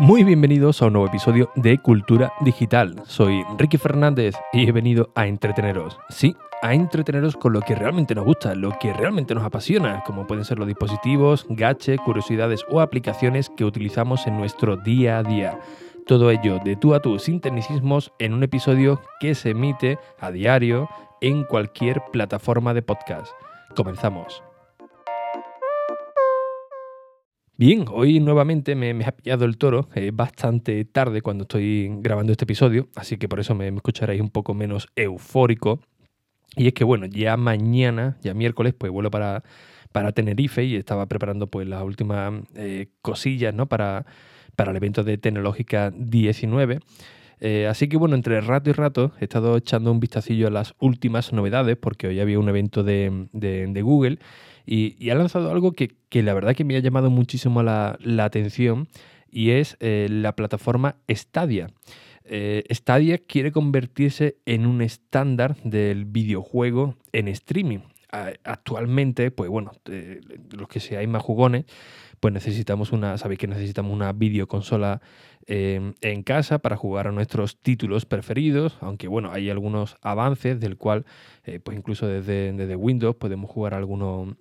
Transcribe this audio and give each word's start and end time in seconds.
Muy 0.00 0.24
bienvenidos 0.24 0.80
a 0.80 0.86
un 0.86 0.94
nuevo 0.94 1.08
episodio 1.08 1.50
de 1.56 1.76
Cultura 1.76 2.32
Digital. 2.40 3.02
Soy 3.04 3.44
Ricky 3.58 3.76
Fernández 3.76 4.34
y 4.50 4.66
he 4.66 4.72
venido 4.72 5.12
a 5.14 5.26
entreteneros. 5.26 5.98
Sí, 6.08 6.34
a 6.62 6.72
entreteneros 6.72 7.36
con 7.36 7.52
lo 7.52 7.60
que 7.60 7.74
realmente 7.74 8.14
nos 8.14 8.24
gusta, 8.24 8.54
lo 8.54 8.78
que 8.78 8.94
realmente 8.94 9.34
nos 9.34 9.44
apasiona, 9.44 10.02
como 10.06 10.26
pueden 10.26 10.46
ser 10.46 10.58
los 10.58 10.66
dispositivos, 10.66 11.44
gadgets, 11.50 12.00
curiosidades 12.00 12.64
o 12.70 12.80
aplicaciones 12.80 13.50
que 13.54 13.66
utilizamos 13.66 14.26
en 14.26 14.38
nuestro 14.38 14.78
día 14.78 15.18
a 15.18 15.22
día. 15.22 15.60
Todo 16.06 16.30
ello 16.30 16.60
de 16.64 16.76
tú 16.76 16.94
a 16.94 17.02
tú 17.02 17.18
sin 17.18 17.42
tecnicismos 17.42 18.10
en 18.18 18.32
un 18.32 18.42
episodio 18.42 19.02
que 19.20 19.34
se 19.34 19.50
emite 19.50 19.98
a 20.18 20.30
diario 20.30 20.88
en 21.20 21.44
cualquier 21.44 22.00
plataforma 22.10 22.72
de 22.72 22.80
podcast. 22.80 23.30
Comenzamos. 23.76 24.42
Bien, 27.60 27.84
hoy 27.92 28.20
nuevamente 28.20 28.74
me, 28.74 29.04
ha 29.04 29.12
pillado 29.12 29.44
el 29.44 29.58
toro, 29.58 29.90
es 29.94 30.16
bastante 30.16 30.82
tarde 30.86 31.20
cuando 31.20 31.42
estoy 31.42 31.90
grabando 32.00 32.32
este 32.32 32.44
episodio, 32.44 32.88
así 32.94 33.18
que 33.18 33.28
por 33.28 33.38
eso 33.38 33.54
me, 33.54 33.68
escucharéis 33.68 34.22
un 34.22 34.30
poco 34.30 34.54
menos 34.54 34.88
eufórico. 34.96 35.78
Y 36.56 36.68
es 36.68 36.72
que 36.72 36.84
bueno, 36.84 37.04
ya 37.04 37.36
mañana, 37.36 38.16
ya 38.22 38.32
miércoles, 38.32 38.72
pues 38.72 38.90
vuelo 38.90 39.10
para, 39.10 39.44
para 39.92 40.12
Tenerife 40.12 40.64
y 40.64 40.74
estaba 40.74 41.04
preparando 41.04 41.48
pues 41.48 41.68
las 41.68 41.82
últimas 41.82 42.32
eh, 42.54 42.86
cosillas 43.02 43.52
¿no? 43.52 43.66
para, 43.66 44.06
para 44.56 44.70
el 44.70 44.78
evento 44.78 45.04
de 45.04 45.18
Tecnológica 45.18 45.92
19. 45.94 46.78
Eh, 47.40 47.66
así 47.66 47.88
que 47.88 47.96
bueno, 47.96 48.14
entre 48.14 48.40
rato 48.42 48.68
y 48.68 48.74
rato 48.74 49.12
he 49.18 49.24
estado 49.24 49.56
echando 49.56 49.90
un 49.90 49.98
vistacillo 49.98 50.46
a 50.46 50.50
las 50.50 50.74
últimas 50.78 51.32
novedades, 51.32 51.76
porque 51.76 52.06
hoy 52.06 52.20
había 52.20 52.38
un 52.38 52.48
evento 52.48 52.84
de, 52.84 53.80
Google 53.82 54.18
y, 54.66 55.08
ha 55.10 55.14
lanzado 55.14 55.50
algo 55.50 55.72
que, 55.72 55.96
la 56.12 56.34
verdad 56.34 56.54
que 56.54 56.64
me 56.64 56.76
ha 56.76 56.80
llamado 56.80 57.10
muchísimo 57.10 57.62
la, 57.62 57.98
atención 58.18 58.88
y 59.30 59.50
es 59.50 59.76
eh, 59.80 60.08
la 60.10 60.36
plataforma 60.36 60.96
Stadia. 61.08 61.68
Eh, 62.24 62.64
Stadia 62.70 63.18
quiere 63.18 63.52
convertirse 63.52 64.36
en 64.44 64.66
un 64.66 64.82
estándar 64.82 65.56
del 65.64 66.04
videojuego 66.04 66.96
en 67.12 67.28
streaming. 67.28 67.80
Actualmente, 68.42 69.30
pues 69.30 69.48
bueno, 69.48 69.70
los 70.50 70.66
que 70.66 70.80
seáis 70.80 71.08
más 71.08 71.22
jugones, 71.22 71.64
pues 72.20 72.34
necesitamos 72.34 72.92
una, 72.92 73.18
sabéis 73.18 73.40
que 73.40 73.46
necesitamos 73.46 73.92
una 73.92 74.12
videoconsola 74.12 75.00
em, 75.46 75.94
en 76.02 76.22
casa 76.22 76.58
para 76.58 76.76
jugar 76.76 77.08
a 77.08 77.12
nuestros 77.12 77.58
títulos 77.58 78.06
preferidos, 78.06 78.76
aunque 78.80 79.08
bueno, 79.08 79.32
hay 79.32 79.50
algunos 79.50 79.96
avances 80.02 80.60
del 80.60 80.76
cual, 80.76 81.06
eh, 81.44 81.60
pues 81.60 81.76
incluso 81.76 82.06
desde, 82.06 82.52
desde 82.52 82.76
Windows 82.76 83.16
podemos 83.16 83.50
jugar 83.50 83.74
algunos 83.74 84.36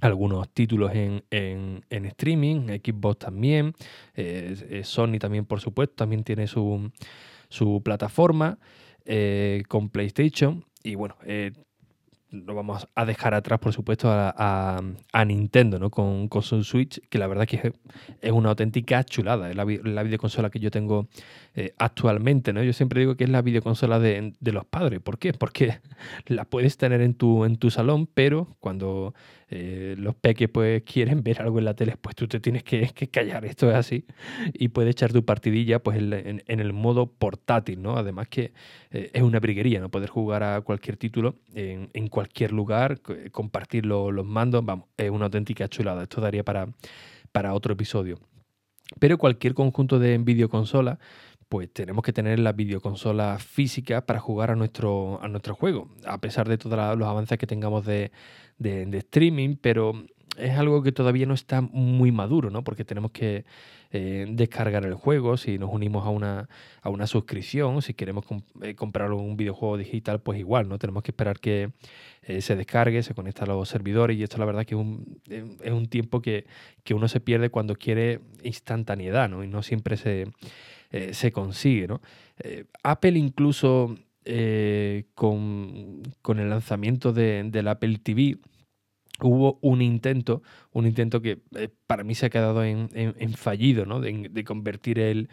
algunos 0.00 0.50
títulos 0.50 0.92
en, 0.94 1.84
streaming, 1.90 2.66
Xbox 2.84 3.18
también, 3.18 3.74
eh, 4.14 4.54
eh, 4.68 4.84
Sony 4.84 5.18
también 5.18 5.46
por 5.46 5.60
supuesto, 5.60 5.94
también 5.94 6.24
tiene 6.24 6.46
su, 6.46 6.90
su 7.48 7.80
plataforma 7.82 8.58
eh, 9.04 9.62
con 9.68 9.88
PlayStation. 9.88 10.64
Y 10.82 10.94
bueno, 10.94 11.16
no 12.44 12.54
vamos 12.54 12.88
a 12.94 13.04
dejar 13.04 13.34
atrás, 13.34 13.58
por 13.58 13.72
supuesto, 13.72 14.08
a, 14.10 14.82
Nintendo, 15.26 15.78
¿no? 15.78 15.90
Con, 15.90 16.28
con, 16.28 16.42
su 16.42 16.62
Switch, 16.62 17.00
que 17.08 17.18
la 17.18 17.26
verdad 17.26 17.46
que 17.46 17.72
es, 18.20 18.32
una 18.32 18.50
auténtica 18.50 19.04
chulada. 19.04 19.50
Es 19.50 19.56
la, 19.56 19.64
videoconsola 19.64 20.50
que 20.50 20.60
yo 20.60 20.70
tengo 20.70 21.08
eh, 21.54 21.74
actualmente, 21.78 22.52
¿no? 22.52 22.62
Yo 22.62 22.72
siempre 22.72 23.00
digo 23.00 23.16
que 23.16 23.24
es 23.24 23.30
la 23.30 23.42
videoconsola 23.42 23.98
de, 23.98 24.34
de, 24.38 24.52
los 24.52 24.64
padres. 24.64 25.00
¿Por 25.00 25.18
qué? 25.18 25.32
Porque 25.32 25.78
la 26.26 26.44
puedes 26.44 26.76
tener 26.76 27.00
en 27.00 27.14
tu, 27.14 27.44
en 27.44 27.56
tu 27.56 27.70
salón, 27.70 28.06
pero 28.06 28.56
cuando 28.60 29.14
eh, 29.48 29.94
los 29.96 30.16
peques 30.16 30.48
pues, 30.48 30.82
quieren 30.82 31.22
ver 31.22 31.40
algo 31.40 31.58
en 31.58 31.66
la 31.66 31.74
tele, 31.74 31.96
pues 32.00 32.16
tú 32.16 32.26
te 32.26 32.40
tienes 32.40 32.64
que, 32.64 32.88
callar. 33.10 33.44
Esto 33.44 33.70
es 33.70 33.76
así. 33.76 34.04
Y 34.52 34.68
puedes 34.68 34.90
echar 34.92 35.12
tu 35.12 35.24
partidilla 35.24 35.78
pues, 35.78 35.98
en, 35.98 36.42
el 36.46 36.72
modo 36.72 37.06
portátil, 37.06 37.82
¿no? 37.82 37.96
Además 37.96 38.28
que 38.28 38.52
eh, 38.90 39.10
es 39.12 39.22
una 39.22 39.38
briguería, 39.38 39.80
¿no? 39.80 39.88
Poder 39.88 40.10
jugar 40.10 40.42
a 40.42 40.60
cualquier 40.62 40.96
título 40.96 41.36
en, 41.54 42.08
cualquier 42.08 42.52
lugar, 42.52 43.00
compartir 43.30 43.86
los 43.86 44.24
mandos, 44.24 44.64
vamos, 44.64 44.86
es 44.96 45.10
una 45.10 45.26
auténtica 45.26 45.68
chulada. 45.68 46.02
Esto 46.02 46.20
daría 46.20 46.44
para, 46.44 46.68
para 47.32 47.54
otro 47.54 47.72
episodio. 47.72 48.18
Pero 49.00 49.18
cualquier 49.18 49.54
conjunto 49.54 49.98
de 49.98 50.16
videoconsola, 50.18 50.98
pues 51.48 51.72
tenemos 51.72 52.04
que 52.04 52.12
tener 52.12 52.38
la 52.40 52.52
videoconsola 52.52 53.38
física 53.38 54.04
para 54.04 54.18
jugar 54.20 54.50
a 54.50 54.56
nuestro, 54.56 55.22
a 55.22 55.28
nuestro 55.28 55.54
juego, 55.54 55.88
a 56.04 56.18
pesar 56.20 56.48
de 56.48 56.58
todos 56.58 56.98
los 56.98 57.08
avances 57.08 57.38
que 57.38 57.46
tengamos 57.46 57.84
de, 57.86 58.10
de, 58.58 58.98
streaming, 58.98 59.56
pero 59.60 59.92
es 60.36 60.52
algo 60.58 60.82
que 60.82 60.92
todavía 60.92 61.26
no 61.26 61.34
está 61.34 61.60
muy 61.60 62.12
maduro, 62.12 62.50
¿no? 62.50 62.62
Porque 62.62 62.84
tenemos 62.84 63.10
que 63.10 63.44
eh, 63.92 64.26
descargar 64.28 64.84
el 64.84 64.94
juego, 64.94 65.36
si 65.36 65.58
nos 65.58 65.72
unimos 65.72 66.04
a 66.04 66.10
una, 66.10 66.48
a 66.82 66.90
una 66.90 67.06
suscripción, 67.06 67.80
si 67.80 67.94
queremos 67.94 68.24
eh, 68.60 68.74
comprar 68.74 69.12
un 69.12 69.36
videojuego 69.36 69.78
digital, 69.78 70.20
pues 70.20 70.38
igual, 70.38 70.68
¿no? 70.68 70.78
Tenemos 70.78 71.02
que 71.02 71.12
esperar 71.12 71.38
que 71.38 71.70
eh, 72.22 72.42
se 72.42 72.56
descargue, 72.56 73.02
se 73.02 73.14
conecta 73.14 73.44
a 73.44 73.46
los 73.46 73.68
servidores 73.68 74.18
y 74.18 74.24
esto 74.24 74.38
la 74.38 74.44
verdad 74.44 74.66
que 74.66 74.74
es 74.74 74.80
un, 74.80 75.20
es 75.28 75.72
un 75.72 75.86
tiempo 75.86 76.20
que, 76.20 76.44
uno 76.90 77.08
se 77.08 77.20
pierde 77.20 77.50
cuando 77.50 77.76
quiere 77.76 78.20
instantaneidad, 78.42 79.28
¿no? 79.28 79.44
Y 79.44 79.48
no 79.48 79.62
siempre 79.62 79.96
se, 79.96 80.26
se 81.12 81.32
consigue, 81.32 81.88
¿no? 81.88 82.00
Apple 82.82 83.18
incluso 83.18 83.96
con, 85.14 86.02
con, 86.22 86.38
el 86.40 86.50
lanzamiento 86.50 87.12
de, 87.12 87.44
del 87.50 87.68
Apple 87.68 87.98
TV, 88.02 88.38
hubo 89.20 89.58
un 89.62 89.82
intento, 89.82 90.42
un 90.72 90.86
intento 90.86 91.22
que 91.22 91.40
eh, 91.54 91.68
para 91.86 92.04
mí 92.04 92.14
se 92.14 92.26
ha 92.26 92.30
quedado 92.30 92.62
en, 92.64 92.88
fallido, 93.34 93.86
¿no? 93.86 94.00
De, 94.00 94.44
convertir 94.44 94.98
el, 94.98 95.28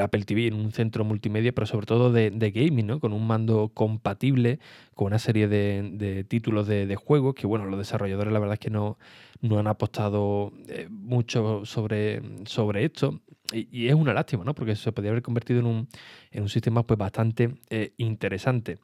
Apple 0.00 0.24
TV 0.24 0.46
en 0.46 0.54
un 0.54 0.72
centro 0.72 1.04
multimedia, 1.04 1.52
pero 1.52 1.66
sobre 1.66 1.86
todo 1.86 2.12
de, 2.12 2.30
gaming, 2.50 2.86
¿no? 2.86 3.00
Con 3.00 3.12
un 3.12 3.26
mando 3.26 3.70
compatible, 3.74 4.58
con 4.94 5.08
una 5.08 5.18
serie 5.18 5.48
de, 5.48 6.24
títulos 6.28 6.66
de, 6.66 6.96
juegos, 6.96 7.34
que 7.34 7.46
bueno, 7.46 7.66
los 7.66 7.78
desarrolladores 7.78 8.32
la 8.32 8.38
verdad 8.38 8.54
es 8.54 8.60
que 8.60 8.70
no, 8.70 8.98
no 9.40 9.58
han 9.58 9.66
apostado 9.66 10.52
eh, 10.68 10.88
mucho 10.90 11.64
sobre, 11.64 12.22
sobre 12.46 12.84
esto. 12.84 13.20
Y, 13.52 13.88
es 13.88 13.94
una 13.94 14.12
lástima, 14.12 14.44
¿no? 14.44 14.54
Porque 14.54 14.76
se 14.76 14.92
podría 14.92 15.10
haber 15.10 15.22
convertido 15.22 15.60
en 15.60 15.66
un, 15.66 15.88
en 16.30 16.42
un 16.42 16.48
sistema 16.48 16.86
pues, 16.86 16.98
bastante 16.98 17.54
eh, 17.70 17.92
interesante. 17.96 18.78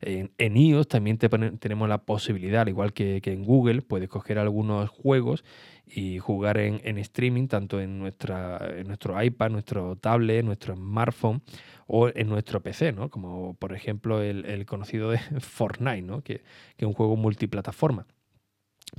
En, 0.00 0.56
iOS 0.56 0.88
también 0.88 1.16
tenemos 1.16 1.88
la 1.88 1.98
posibilidad, 1.98 2.62
al 2.62 2.68
igual 2.68 2.92
que, 2.92 3.20
en 3.24 3.44
Google, 3.44 3.82
puedes 3.82 4.08
coger 4.08 4.38
algunos 4.38 4.90
juegos 4.90 5.44
y 5.86 6.18
jugar 6.18 6.58
en, 6.58 6.98
streaming, 6.98 7.46
tanto 7.46 7.80
en, 7.80 8.00
nuestra, 8.00 8.58
en 8.76 8.88
nuestro 8.88 9.22
iPad, 9.22 9.50
nuestro 9.50 9.96
tablet, 9.96 10.44
nuestro 10.44 10.74
smartphone 10.74 11.42
o 11.86 12.08
en 12.08 12.28
nuestro 12.28 12.60
PC, 12.60 12.92
¿no? 12.92 13.10
Como 13.10 13.54
por 13.54 13.74
ejemplo 13.74 14.22
el, 14.22 14.66
conocido 14.66 15.10
de 15.10 15.18
Fortnite, 15.40 16.02
¿no? 16.02 16.22
Que, 16.22 16.38
que 16.76 16.84
es 16.84 16.86
un 16.86 16.94
juego 16.94 17.14
multiplataforma. 17.16 18.06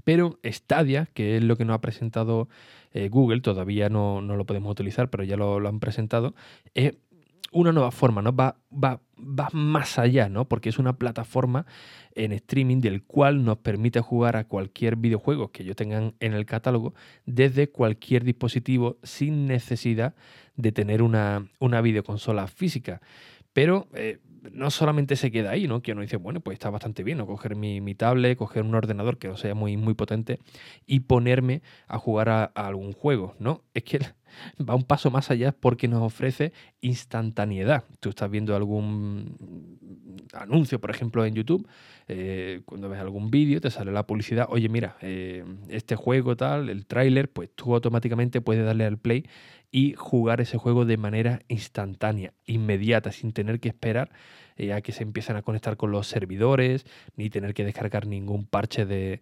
Pero 0.03 0.39
Stadia, 0.44 1.07
que 1.13 1.38
es 1.38 1.44
lo 1.44 1.55
que 1.55 1.66
nos 1.66 1.75
ha 1.75 1.81
presentado 1.81 2.49
eh, 2.94 3.09
Google, 3.09 3.41
todavía 3.41 3.89
no, 3.89 4.21
lo 4.21 4.45
podemos 4.45 4.71
utilizar, 4.71 5.09
pero 5.09 5.23
ya 5.23 5.38
lo, 5.38 5.59
lo 5.59 5.69
han 5.69 5.79
presentado, 5.79 6.35
es 6.73 6.94
una 7.51 7.71
nueva 7.71 7.91
forma, 7.91 8.21
¿no? 8.21 8.35
Va, 8.35 8.57
va, 8.71 8.99
va 9.17 9.49
más 9.53 9.99
allá, 9.99 10.27
¿no? 10.27 10.45
Porque 10.45 10.69
es 10.69 10.79
una 10.79 10.97
plataforma 10.97 11.66
en 12.16 12.31
streaming 12.31 12.81
del 12.81 13.03
cual 13.03 13.45
nos 13.45 13.57
permite 13.57 14.01
jugar 14.01 14.35
a 14.35 14.47
cualquier 14.47 14.95
videojuego 14.95 15.51
que 15.51 15.63
ellos 15.63 15.75
tengan 15.75 16.15
en 16.19 16.33
el 16.33 16.45
catálogo 16.45 16.94
desde 17.25 17.69
cualquier 17.69 18.23
dispositivo 18.23 18.97
sin 19.03 19.45
necesidad 19.45 20.15
de 20.55 20.71
tener 20.71 21.01
una, 21.01 21.47
una 21.59 21.81
videoconsola 21.81 22.47
física. 22.47 23.01
Pero 23.53 23.88
eh, 23.94 24.19
no 24.52 24.70
solamente 24.72 25.16
se 25.16 25.31
queda 25.31 25.52
ahí, 25.52 25.68
¿no? 25.68 25.81
Que 25.81 25.94
uno 25.94 26.02
dice, 26.02 26.18
bueno, 26.18 26.42
pues 26.42 26.56
está 26.56 26.69
bastante 26.69 27.04
bien, 27.04 27.18
¿no? 27.18 27.25
Coger 27.25 27.56
mi, 27.56 27.81
mi 27.81 27.95
tablet, 27.95 28.38
coger 28.38 28.63
un 28.63 28.75
ordenador 28.75 29.18
que 29.18 29.28
no 29.28 29.38
sea 29.38 29.56
muy, 29.56 29.78
muy 29.78 29.94
potente 29.94 30.40
y 30.86 31.01
ponerme 31.01 31.62
a 31.88 31.98
jugar 31.98 32.30
a, 32.30 32.44
algún 32.44 32.94
juego, 32.94 33.36
¿no? 33.40 33.63
Es 33.74 33.84
que 33.84 34.00
va 34.69 34.75
un 34.75 34.84
paso 34.84 35.12
más 35.12 35.31
allá 35.31 35.54
porque 35.54 35.88
nos 35.88 36.01
ofrece 36.01 36.51
instantaneidad. 36.81 37.86
Tú 38.00 38.10
estás 38.10 38.30
viendo 38.30 38.56
algún 38.56 39.38
anuncio, 40.34 40.80
por 40.80 40.89
ejemplo, 40.89 41.25
en 41.25 41.36
YouTube, 41.36 41.68
eh, 42.07 42.61
cuando 42.65 42.89
ves 42.89 43.00
algún 43.00 43.31
vídeo, 43.31 43.61
te 43.61 43.71
sale 43.71 43.91
la 43.91 44.05
publicidad, 44.05 44.47
oye, 44.50 44.69
mira, 44.69 44.97
eh, 45.01 45.44
este 45.69 45.95
juego 45.95 46.35
tal, 46.35 46.69
el 46.69 46.85
tráiler, 46.85 47.29
pues 47.29 47.50
tú 47.55 47.73
automáticamente 47.73 48.41
puedes 48.41 48.65
darle 48.65 48.85
al 48.85 48.97
play 48.97 49.25
y 49.71 49.94
jugar 49.97 50.39
ese 50.41 50.57
juego 50.57 50.85
de 50.85 50.97
manera 50.97 51.41
instantánea, 51.47 52.33
inmediata, 52.45 53.11
sin 53.11 53.33
tener 53.33 53.59
que 53.59 53.69
esperar 53.69 54.11
eh, 54.55 54.71
a 54.71 54.81
que 54.81 54.91
se 54.91 55.01
empiecen 55.01 55.35
a 55.35 55.41
conectar 55.41 55.77
con 55.77 55.91
los 55.91 56.05
servidores, 56.05 56.85
ni 57.15 57.31
tener 57.31 57.55
que 57.55 57.65
descargar 57.65 58.05
ningún 58.05 58.45
parche 58.45 58.85
de, 58.85 59.19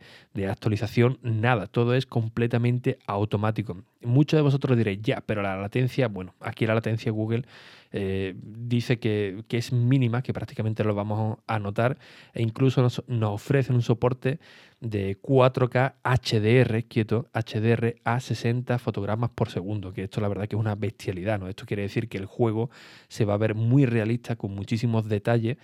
actualización, 0.49 1.19
nada, 1.21 1.67
todo 1.67 1.93
es 1.95 2.05
completamente 2.05 2.99
automático. 3.07 3.77
Muchos 4.01 4.37
de 4.37 4.41
vosotros 4.41 4.77
diréis, 4.77 4.99
ya, 5.01 5.21
pero 5.25 5.41
la 5.41 5.55
latencia, 5.55 6.09
bueno, 6.09 6.35
aquí 6.41 6.65
la 6.65 6.75
latencia 6.75 7.13
Google 7.13 7.45
eh, 7.91 8.35
dice 8.41 8.99
que, 8.99 9.43
es 9.49 9.73
mínima, 9.73 10.21
que 10.21 10.33
prácticamente 10.33 10.83
lo 10.83 10.95
vamos 10.95 11.39
a 11.47 11.59
notar, 11.59 11.97
e 12.33 12.41
incluso 12.41 12.81
nos, 12.81 13.03
nos 13.07 13.31
ofrecen 13.31 13.75
un 13.75 13.81
soporte 13.81 14.39
de 14.79 15.19
4K 15.21 15.95
HDR, 16.03 16.83
quieto, 16.87 17.29
HDR 17.33 17.95
a 18.03 18.19
60 18.19 18.79
fotogramas 18.79 19.29
por 19.29 19.49
segundo, 19.49 19.93
que 19.93 20.03
esto 20.03 20.21
la 20.21 20.27
verdad 20.27 20.47
que 20.47 20.55
es 20.55 20.59
una 20.59 20.75
bestialidad, 20.75 21.39
¿no? 21.39 21.47
Esto 21.47 21.65
quiere 21.65 21.83
decir 21.83 22.09
que 22.09 22.17
el 22.17 22.25
juego 22.25 22.69
se 23.07 23.25
va 23.25 23.35
a 23.35 23.37
ver 23.37 23.55
muy 23.55 23.85
realista, 23.85 24.35
con 24.35 24.55
muchísimos 24.55 25.07
detalles 25.07 25.57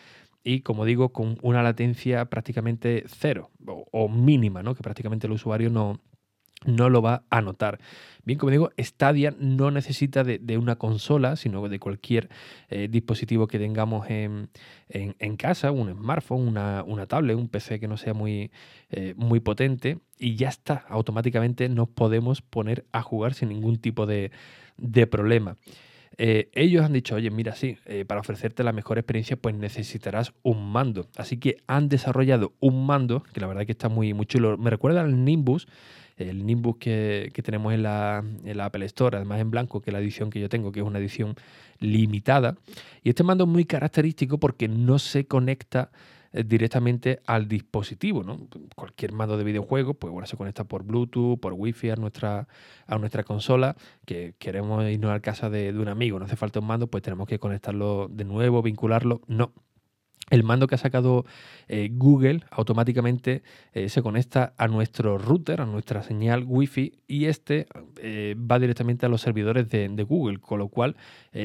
y, 0.43 0.61
como 0.61 0.85
digo, 0.85 1.09
con 1.09 1.37
una 1.41 1.61
latencia 1.63 2.25
prácticamente 2.25 3.03
cero 3.07 3.51
o, 3.65 4.07
mínima, 4.07 4.63
¿no? 4.63 4.75
Que 4.75 4.83
prácticamente 4.83 5.27
el 5.27 5.33
usuario 5.33 5.69
no, 5.69 5.99
no 6.65 6.89
lo 6.89 7.01
va 7.01 7.23
a 7.29 7.41
notar. 7.41 7.79
Bien, 8.23 8.37
como 8.37 8.51
digo, 8.51 8.71
Stadia 8.77 9.33
no 9.39 9.71
necesita 9.71 10.23
de, 10.23 10.57
una 10.57 10.75
consola, 10.75 11.37
sino 11.37 11.67
de 11.69 11.79
cualquier 11.79 12.29
eh, 12.69 12.89
dispositivo 12.89 13.47
que 13.47 13.57
tengamos 13.57 14.07
en, 14.09 14.49
casa, 15.37 15.71
un 15.71 15.93
smartphone, 15.93 16.47
una, 16.47 16.83
una, 16.85 17.05
tablet, 17.05 17.37
un 17.37 17.47
PC 17.47 17.79
que 17.79 17.87
no 17.87 17.95
sea 17.95 18.13
muy, 18.13 18.51
eh, 18.89 19.13
muy 19.15 19.39
potente, 19.39 19.99
y 20.17 20.35
ya 20.35 20.49
está, 20.49 20.83
automáticamente 20.89 21.69
nos 21.69 21.87
podemos 21.87 22.41
poner 22.41 22.85
a 22.91 23.01
jugar 23.01 23.33
sin 23.33 23.49
ningún 23.49 23.77
tipo 23.77 24.05
de, 24.05 24.31
de 24.77 25.07
problema. 25.07 25.55
Eh, 26.17 26.49
ellos 26.53 26.83
han 26.83 26.93
dicho, 26.93 27.15
oye, 27.15 27.29
mira, 27.29 27.55
sí, 27.55 27.77
para 28.07 28.19
ofrecerte 28.19 28.63
la 28.63 28.73
mejor 28.73 28.97
experiencia, 28.97 29.37
pues 29.37 29.55
necesitarás 29.55 30.33
un 30.41 30.69
mando. 30.71 31.07
Así 31.15 31.37
que 31.37 31.57
han 31.67 31.87
desarrollado 31.87 32.55
un 32.59 32.87
mando, 32.87 33.23
que 33.31 33.39
la 33.39 33.47
verdad 33.47 33.65
que 33.65 33.71
está 33.71 33.87
muy, 33.87 34.13
muy 34.13 34.25
chulo. 34.25 34.57
Me 34.57 34.71
recuerda 34.71 35.01
al 35.01 35.23
Nimbus, 35.23 35.67
el 36.17 36.45
Nimbus 36.45 36.77
que, 36.77 37.31
tenemos 37.43 37.73
en 37.73 37.83
la, 37.83 38.23
Apple 38.61 38.85
Store, 38.85 39.17
además 39.17 39.39
en 39.39 39.51
blanco, 39.51 39.81
que 39.81 39.91
es 39.91 39.93
la 39.93 39.99
edición 39.99 40.29
que 40.29 40.39
yo 40.39 40.49
tengo, 40.49 40.71
que 40.71 40.79
es 40.79 40.85
una 40.85 40.99
edición 40.99 41.35
limitada. 41.79 42.57
Y 43.03 43.09
este 43.09 43.23
mando 43.23 43.43
es 43.43 43.49
muy 43.49 43.65
característico 43.65 44.39
porque 44.39 44.67
no 44.67 44.99
se 44.99 45.25
conecta 45.25 45.91
eh, 46.33 46.43
directamente 46.43 47.21
al 47.27 47.47
dispositivo, 47.47 48.23
¿no? 48.23 48.47
Cualquier 48.75 49.11
mando 49.13 49.37
de 49.37 49.43
videojuego, 49.43 49.93
pues 49.93 50.11
bueno, 50.11 50.27
se 50.27 50.37
conecta 50.37 50.63
por 50.63 50.83
Bluetooth, 50.83 51.39
por 51.39 51.53
Wi-Fi 51.53 51.91
a 51.91 51.95
nuestra, 51.95 52.47
a 52.87 52.97
nuestra 52.97 53.23
consola, 53.23 53.75
que 54.05 54.33
queremos 54.39 54.83
irnos 54.89 55.11
a 55.11 55.19
casa 55.19 55.49
de, 55.49 55.71
de 55.71 55.79
un 55.79 55.87
amigo, 55.87 56.17
no 56.19 56.25
hace 56.25 56.35
falta 56.35 56.59
un 56.59 56.65
mando, 56.65 56.87
pues 56.87 57.03
tenemos 57.03 57.27
que 57.27 57.39
conectarlo 57.39 58.07
de 58.09 58.25
nuevo, 58.25 58.61
vincularlo. 58.63 59.21
No, 59.27 59.53
el 60.29 60.43
mando 60.43 60.67
que 60.67 60.75
ha 60.75 60.77
sacado 60.77 61.25
eh, 61.67 61.89
Google 61.91 62.41
automáticamente 62.51 63.43
eh, 63.73 63.87
se 63.87 64.01
conecta 64.01 64.53
a 64.57 64.67
nuestro 64.67 65.17
router, 65.17 65.61
a 65.61 65.65
nuestra 65.65 66.03
señal 66.03 66.43
Wi-Fi, 66.45 66.99
y 67.07 67.25
este 67.25 67.67
eh, 68.01 68.35
va 68.39 68.59
directamente 68.59 69.05
a 69.05 69.09
los 69.09 69.21
servidores 69.21 69.69
de, 69.69 69.87
Google, 70.03 70.39
con 70.39 70.59
lo 70.59 70.67
cual 70.69 70.95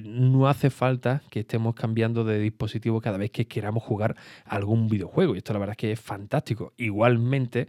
no 0.05 0.49
hace 0.49 0.70
falta 0.70 1.23
que 1.31 1.40
estemos 1.40 1.75
cambiando 1.75 2.25
de 2.25 2.38
dispositivo 2.38 3.00
cada 3.00 3.19
vez 3.19 3.31
que 3.31 3.46
queramos 3.46 3.82
jugar 3.82 4.17
algún 4.44 4.88
videojuego. 4.88 5.34
Y 5.34 5.38
esto 5.38 5.52
la 5.52 5.58
verdad 5.58 5.73
es 5.73 5.79
que 5.79 5.93
es 5.93 6.00
fantástico. 6.00 6.73
Igualmente, 6.76 7.69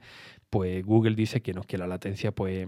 pues 0.49 0.85
Google 0.85 1.15
dice 1.15 1.41
que 1.41 1.53
no, 1.53 1.63
que 1.63 1.77
la 1.77 1.87
latencia 1.87 2.31
pues 2.31 2.67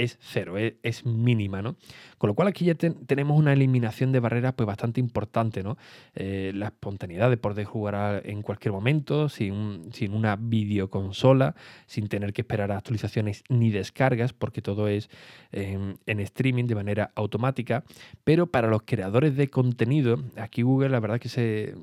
es 0.00 0.18
cero, 0.20 0.56
es, 0.56 1.04
mínima, 1.04 1.62
¿no? 1.62 1.76
Con 2.18 2.28
lo 2.28 2.34
cual 2.34 2.48
aquí 2.48 2.64
ya 2.64 2.74
tenemos 2.74 3.38
una 3.38 3.52
eliminación 3.52 4.12
de 4.12 4.20
barreras 4.20 4.54
pues 4.54 4.66
bastante 4.66 5.00
importante, 5.00 5.62
¿no? 5.62 5.76
Eh, 6.14 6.52
la 6.54 6.66
espontaneidad 6.66 7.30
de 7.30 7.36
poder 7.36 7.64
jugar 7.64 8.22
en 8.24 8.42
cualquier 8.42 8.72
momento, 8.72 9.28
sin, 9.28 9.92
sin, 9.92 10.14
una 10.14 10.36
videoconsola, 10.36 11.54
sin 11.86 12.08
tener 12.08 12.32
que 12.32 12.42
esperar 12.42 12.72
a 12.72 12.78
actualizaciones 12.78 13.44
ni 13.48 13.70
descargas, 13.70 14.32
porque 14.32 14.62
todo 14.62 14.88
es 14.88 15.10
en 15.52 15.98
streaming 16.20 16.64
de 16.64 16.74
manera 16.74 17.10
automática. 17.14 17.84
Pero 18.24 18.46
para 18.46 18.68
los 18.68 18.82
creadores 18.82 19.36
de 19.36 19.48
contenido, 19.48 20.22
aquí 20.36 20.62
Google 20.62 20.90
la 20.90 21.00
verdad 21.00 21.20
que 21.20 21.28
se, 21.28 21.74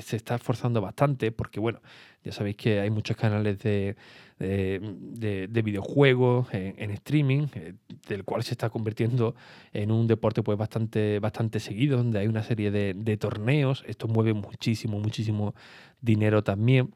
se 0.00 0.16
está 0.16 0.36
esforzando 0.36 0.80
bastante, 0.80 1.32
porque 1.32 1.60
bueno, 1.60 1.80
ya 2.24 2.32
sabéis 2.32 2.56
que 2.56 2.80
hay 2.80 2.90
muchos 2.90 3.16
canales 3.16 3.58
de 3.60 3.96
de, 4.38 5.62
videojuegos 5.64 6.48
en, 6.52 6.90
streaming, 6.90 7.46
eh, 7.54 7.74
del 8.08 8.24
cual 8.24 8.42
se 8.42 8.52
está 8.52 8.70
convirtiendo 8.70 9.34
en 9.72 9.90
un 9.90 10.06
deporte 10.06 10.42
pues 10.42 10.58
bastante, 10.58 11.18
bastante 11.18 11.60
seguido, 11.60 11.98
donde 11.98 12.18
hay 12.18 12.26
una 12.26 12.42
serie 12.42 12.70
de, 12.70 13.16
torneos. 13.16 13.84
Esto 13.86 14.08
mueve 14.08 14.34
muchísimo, 14.34 14.98
muchísimo 14.98 15.54
dinero 16.00 16.42
también. 16.42 16.94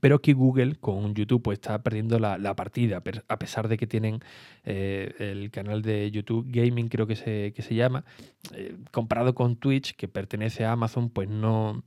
Pero 0.00 0.20
que 0.20 0.32
Google 0.32 0.76
con 0.76 1.14
YouTube 1.14 1.42
pues, 1.42 1.58
está 1.58 1.82
perdiendo 1.82 2.18
la, 2.18 2.56
partida, 2.56 3.02
a 3.28 3.38
pesar 3.38 3.68
de 3.68 3.76
que 3.76 3.86
tienen 3.86 4.20
eh, 4.64 5.14
el 5.18 5.50
canal 5.50 5.82
de 5.82 6.10
YouTube 6.10 6.46
Gaming, 6.48 6.88
creo 6.88 7.06
que 7.06 7.16
se, 7.16 7.52
que 7.54 7.62
se 7.62 7.74
llama, 7.74 8.04
eh, 8.54 8.76
comparado 8.90 9.34
con 9.34 9.56
Twitch, 9.56 9.94
que 9.94 10.08
pertenece 10.08 10.64
a 10.64 10.72
Amazon, 10.72 11.10
pues 11.10 11.28
no, 11.28 11.84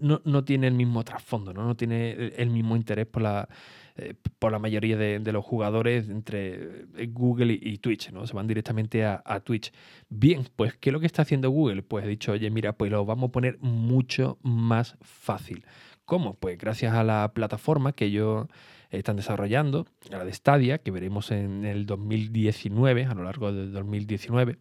no, 0.00 0.44
tiene 0.44 0.66
el 0.66 0.74
mismo 0.74 1.04
trasfondo, 1.04 1.52
¿no? 1.52 1.64
no 1.64 1.76
tiene 1.76 2.32
el 2.36 2.50
mismo 2.50 2.76
interés 2.76 3.06
por 3.06 3.22
la, 3.22 3.48
eh, 3.96 4.14
por 4.38 4.50
la 4.50 4.58
mayoría 4.58 4.96
de, 4.96 5.32
los 5.32 5.44
jugadores 5.44 6.08
entre 6.08 6.86
Google 7.08 7.52
y, 7.52 7.78
Twitch, 7.78 8.10
¿no? 8.10 8.26
Se 8.26 8.34
van 8.34 8.46
directamente 8.46 9.04
a, 9.04 9.40
Twitch. 9.44 9.72
Bien, 10.08 10.48
pues, 10.56 10.74
¿qué 10.74 10.90
es 10.90 10.92
lo 10.92 11.00
que 11.00 11.06
está 11.06 11.22
haciendo 11.22 11.50
Google? 11.50 11.82
Pues 11.82 12.04
he 12.04 12.08
dicho, 12.08 12.32
oye, 12.32 12.50
mira, 12.50 12.72
pues 12.72 12.90
lo 12.90 13.04
vamos 13.04 13.28
a 13.28 13.32
poner 13.32 13.58
mucho 13.60 14.38
más 14.42 14.96
fácil. 15.02 15.64
¿Cómo? 16.12 16.34
Pues 16.34 16.58
gracias 16.58 16.92
a 16.92 17.04
la 17.04 17.32
plataforma 17.32 17.94
que 17.94 18.04
ellos 18.04 18.46
están 18.90 19.16
desarrollando, 19.16 19.86
a 20.12 20.18
la 20.18 20.26
de 20.26 20.34
Stadia, 20.34 20.76
que 20.76 20.90
veremos 20.90 21.30
en 21.30 21.64
el 21.64 21.86
2019, 21.86 23.06
a 23.06 23.14
lo 23.14 23.24
largo 23.24 23.50
del 23.50 23.72
2019 23.72 24.58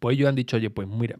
pues 0.00 0.16
ellos 0.16 0.28
han 0.28 0.34
dicho, 0.34 0.56
oye, 0.56 0.70
pues 0.70 0.88
mira, 0.88 1.16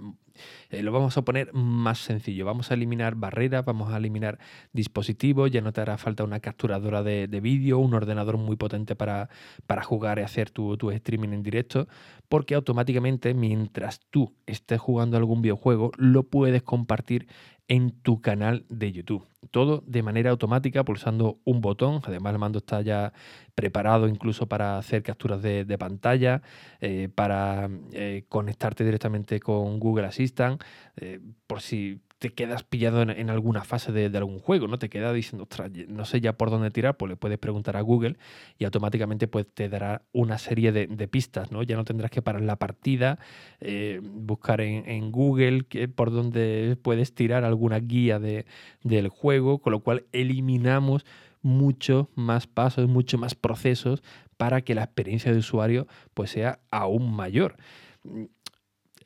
eh, 0.71 0.83
lo 0.83 0.93
vamos 0.93 1.17
a 1.17 1.23
poner 1.23 1.53
más 1.55 1.99
sencillo. 1.99 2.45
Vamos 2.45 2.71
a 2.71 2.75
eliminar 2.75 3.15
barreras, 3.15 3.65
vamos 3.65 3.93
a 3.93 3.97
eliminar 3.97 4.39
dispositivos, 4.73 5.51
ya 5.51 5.61
no 5.61 5.73
te 5.73 5.81
hará 5.81 5.97
falta 5.99 6.25
una 6.25 6.41
capturadora 6.41 7.03
de, 7.03 7.27
vídeo, 7.41 7.79
un 7.79 7.95
ordenador 7.95 8.37
muy 8.37 8.57
potente 8.57 8.97
para, 8.97 9.29
para 9.67 9.83
jugar 9.83 10.19
y 10.19 10.23
hacer 10.23 10.51
tu, 10.51 10.77
tu, 10.77 10.91
streaming 10.91 11.31
en 11.31 11.43
directo, 11.43 11.89
porque 12.29 12.55
automáticamente 12.55 13.35
mientras 13.35 14.01
tú 14.11 14.35
estés 14.47 14.81
jugando 14.81 15.17
algún 15.17 15.43
videojuego, 15.43 15.93
lo 15.97 16.25
puedes 16.25 16.63
compartir 16.63 17.29
en 17.69 17.91
tu 17.91 18.21
canal 18.21 18.65
de 18.69 18.93
YouTube. 18.93 19.27
Todo 19.51 19.83
de 19.87 20.03
manera 20.03 20.31
automática 20.31 20.85
pulsando 20.85 21.41
un 21.45 21.61
botón. 21.61 22.01
Además 22.05 22.33
el 22.33 22.39
mando 22.39 22.59
está 22.59 22.81
ya 22.81 23.13
preparado 23.55 24.09
incluso 24.09 24.47
para 24.47 24.79
hacer 24.79 25.03
capturas 25.03 25.43
de, 25.43 25.79
pantalla, 25.79 26.43
eh, 26.81 27.09
para 27.15 27.69
eh, 27.93 28.25
conectarte 28.29 28.85
directamente 28.85 29.41
con 29.41 29.81
Google 29.81 30.07
Assistant, 30.07 30.63
eh, 30.97 31.21
por 31.47 31.61
si 31.61 32.01
te 32.19 32.33
quedas 32.33 32.63
pillado 32.63 33.03
en, 33.03 33.31
alguna 33.31 33.63
fase 33.65 33.93
de, 33.93 34.17
algún 34.17 34.39
juego, 34.39 34.69
¿no? 34.69 34.79
Te 34.79 34.89
queda 34.89 35.13
diciendo, 35.13 35.43
ostras, 35.43 35.71
no 35.89 36.05
sé 36.07 36.21
ya 36.21 36.33
por 36.33 36.51
dónde 36.51 36.71
tirar, 36.71 36.97
pues 36.97 37.11
le 37.11 37.17
puedes 37.17 37.39
preguntar 37.39 37.77
a 37.77 37.83
Google 37.83 38.17
y 38.59 38.65
automáticamente 38.65 39.29
pues, 39.29 39.47
te 39.53 39.69
dará 39.69 40.03
una 40.13 40.39
serie 40.39 40.73
de, 40.73 41.09
pistas, 41.09 41.53
¿no? 41.53 41.63
Ya 41.63 41.77
no 41.77 41.85
tendrás 41.85 42.11
que 42.11 42.23
parar 42.23 42.43
la 42.43 42.57
partida, 42.57 43.19
eh, 43.61 44.01
buscar 44.03 44.61
en, 44.61 45.13
Google 45.13 45.65
por 45.95 46.11
dónde 46.11 46.77
puedes 46.83 47.15
tirar 47.15 47.45
alguna 47.45 47.79
guía 47.79 48.19
de, 48.19 48.47
del 48.83 49.09
juego, 49.09 49.59
con 49.59 49.73
lo 49.73 49.81
cual 49.81 50.05
eliminamos 50.13 51.05
mucho 51.43 52.11
más 52.15 52.47
pasos, 52.47 52.89
mucho 52.89 53.19
más 53.19 53.35
procesos 53.35 54.03
para 54.37 54.63
que 54.63 54.75
la 54.75 54.83
experiencia 54.83 55.33
de 55.33 55.39
usuario 55.39 55.87
pues 56.15 56.31
sea 56.31 56.61
aún 56.71 57.15
mayor 57.15 57.57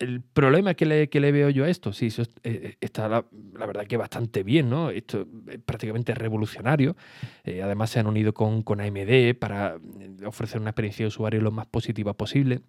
el 0.01 0.23
problema 0.23 0.75
que 0.75 0.87
le, 0.87 1.09
que 1.09 1.21
le, 1.21 1.31
veo 1.31 1.51
yo 1.51 1.65
a 1.65 1.69
esto, 1.69 1.93
sí, 1.93 2.07
eso 2.07 2.23
eh, 2.43 2.77
está 2.81 3.09
la, 3.09 3.25
verdad 3.67 3.87
que 3.87 3.99
bastante 3.99 4.43
bien, 4.43 4.71
¿no? 4.71 4.91
Esto 4.91 5.27
es 5.49 5.59
prácticamente 5.59 6.15
revolucionario. 6.15 6.97
Eh, 7.45 7.63
además 7.63 7.91
se 7.91 8.01
han 8.01 8.07
unido 8.07 8.33
con, 8.33 8.63
con 8.63 8.81
AMD 8.81 9.35
para 9.39 9.77
eh, 9.77 10.27
ofrecer 10.27 10.61
una 10.61 10.71
experiencia 10.71 11.05
de 11.05 11.09
usuario 11.09 11.43
lo 11.43 11.51
más 11.51 11.67
positiva 11.67 12.15
posible. 12.15 12.63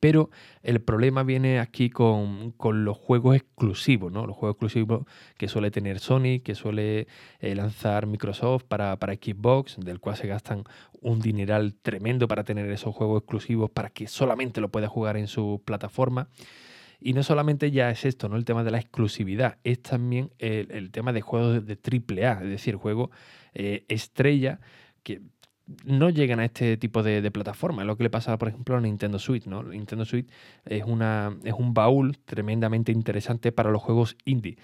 Pero 0.00 0.30
el 0.62 0.80
problema 0.80 1.22
viene 1.22 1.58
aquí 1.58 1.90
con, 1.90 2.54
los 2.58 2.96
juegos 2.98 3.36
exclusivos, 3.36 4.12
¿no? 4.12 4.26
Los 4.26 4.36
juegos 4.36 4.54
exclusivos 4.54 5.06
que 5.38 5.48
suele 5.48 5.70
tener 5.70 6.00
Sony, 6.00 6.40
que 6.44 6.54
suele 6.54 7.06
eh, 7.40 7.54
lanzar 7.54 8.06
Microsoft 8.06 8.64
para, 8.64 8.98
para, 8.98 9.14
Xbox, 9.14 9.76
del 9.78 10.00
cual 10.00 10.16
se 10.16 10.26
gastan 10.26 10.64
un 11.00 11.20
dineral 11.20 11.74
tremendo 11.74 12.28
para 12.28 12.44
tener 12.44 12.70
esos 12.70 12.94
juegos 12.94 13.22
exclusivos 13.22 13.70
para 13.70 13.90
que 13.90 14.06
solamente 14.06 14.60
lo 14.60 14.70
pueda 14.70 14.88
jugar 14.88 15.16
en 15.16 15.28
su 15.28 15.62
plataforma. 15.64 16.28
Y 17.00 17.12
no 17.12 17.22
solamente 17.22 17.70
ya 17.70 17.90
es 17.90 18.04
esto, 18.04 18.28
¿no? 18.28 18.36
El 18.36 18.44
tema 18.44 18.64
de 18.64 18.70
la 18.70 18.78
exclusividad, 18.78 19.58
es 19.64 19.82
también 19.82 20.30
el, 20.38 20.90
tema 20.90 21.12
de 21.12 21.20
juegos 21.20 21.66
de 21.66 21.78
AAA, 21.78 22.42
es 22.42 22.48
decir, 22.48 22.76
juego 22.76 23.10
eh, 23.54 23.84
estrella 23.88 24.60
que 25.02 25.22
no 25.84 26.10
llegan 26.10 26.40
a 26.40 26.44
este 26.44 26.76
tipo 26.76 27.02
de, 27.02 27.20
de 27.20 27.30
plataformas. 27.30 27.86
Lo 27.86 27.96
que 27.96 28.04
le 28.04 28.10
pasa, 28.10 28.38
por 28.38 28.48
ejemplo, 28.48 28.76
a 28.76 28.80
Nintendo 28.80 29.18
Switch. 29.18 29.46
¿no? 29.46 29.62
Nintendo 29.62 30.04
Switch 30.04 30.28
es, 30.64 30.84
una, 30.84 31.36
es 31.44 31.54
un 31.54 31.74
baúl 31.74 32.18
tremendamente 32.24 32.92
interesante 32.92 33.52
para 33.52 33.70
los 33.70 33.82
juegos 33.82 34.16
indie. 34.24 34.56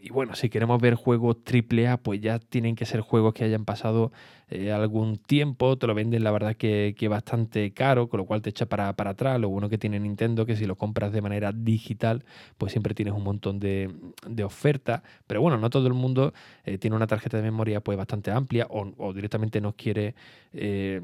Y 0.00 0.10
bueno, 0.10 0.34
si 0.34 0.48
queremos 0.48 0.80
ver 0.80 0.94
juegos 0.94 1.36
AAA, 1.44 1.98
pues 1.98 2.20
ya 2.20 2.38
tienen 2.38 2.76
que 2.76 2.86
ser 2.86 3.00
juegos 3.00 3.34
que 3.34 3.44
hayan 3.44 3.64
pasado 3.64 4.12
eh, 4.48 4.72
algún 4.72 5.18
tiempo, 5.18 5.76
te 5.76 5.86
lo 5.86 5.94
venden 5.94 6.24
la 6.24 6.30
verdad 6.30 6.56
que, 6.56 6.94
que 6.96 7.08
bastante 7.08 7.72
caro, 7.72 8.08
con 8.08 8.18
lo 8.18 8.24
cual 8.24 8.40
te 8.40 8.50
echa 8.50 8.66
para, 8.66 8.94
para, 8.94 9.10
atrás. 9.10 9.40
Lo 9.40 9.48
bueno 9.48 9.68
que 9.68 9.76
tiene 9.76 9.98
Nintendo, 10.00 10.46
que 10.46 10.56
si 10.56 10.66
lo 10.66 10.76
compras 10.76 11.12
de 11.12 11.20
manera 11.20 11.52
digital, 11.52 12.24
pues 12.56 12.72
siempre 12.72 12.94
tienes 12.94 13.12
un 13.12 13.24
montón 13.24 13.58
de, 13.58 13.90
de 14.26 14.44
ofertas. 14.44 15.02
Pero 15.26 15.42
bueno, 15.42 15.58
no 15.58 15.68
todo 15.68 15.86
el 15.88 15.94
mundo 15.94 16.32
eh, 16.64 16.78
tiene 16.78 16.96
una 16.96 17.06
tarjeta 17.06 17.36
de 17.36 17.42
memoria 17.42 17.80
pues 17.80 17.98
bastante 17.98 18.30
amplia 18.30 18.66
o, 18.70 19.12
directamente 19.12 19.60
no 19.60 19.74
quiere 19.74 20.14
eh, 20.52 21.02